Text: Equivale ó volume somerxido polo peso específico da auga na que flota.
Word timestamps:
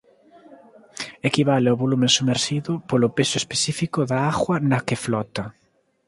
Equivale 1.29 1.67
ó 1.73 1.75
volume 1.83 2.07
somerxido 2.17 2.71
polo 2.89 3.07
peso 3.17 3.35
específico 3.41 3.99
da 4.09 4.17
auga 4.31 4.55
na 4.69 4.79
que 4.87 5.01
flota. 5.05 5.43